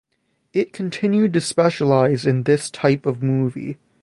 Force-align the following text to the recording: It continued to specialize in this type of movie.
It 0.51 0.73
continued 0.73 1.31
to 1.33 1.41
specialize 1.41 2.25
in 2.25 2.41
this 2.41 2.71
type 2.71 3.05
of 3.05 3.21
movie. 3.21 3.77